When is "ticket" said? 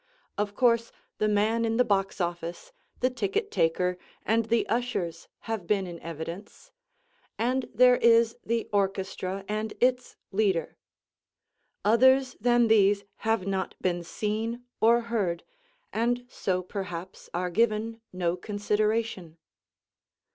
3.11-3.51